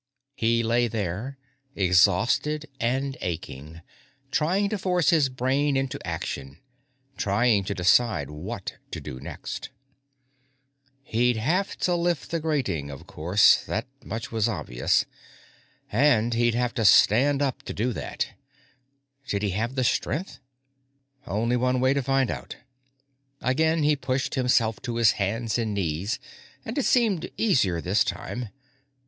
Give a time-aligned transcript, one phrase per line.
[0.35, 1.37] He lay there,
[1.75, 3.83] exhausted and aching,
[4.31, 6.57] trying to force his brain into action,
[7.17, 9.69] trying to decide what to do next.
[11.03, 15.05] He'd have to lift the grating, of course; that much was obvious.
[15.91, 18.29] And he'd have to stand up to do that.
[19.27, 20.39] Did he have the strength?
[21.27, 22.55] Only one way to find out.
[23.39, 26.17] Again he pushed himself to his hands and knees,
[26.65, 28.49] and it seemed easier this time.